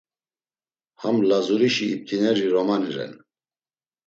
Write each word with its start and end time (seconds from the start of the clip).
Ham 1.01 1.17
Lazurişi 1.29 1.85
iptineri 1.93 2.45
romani 2.55 2.89
ren. 2.95 3.13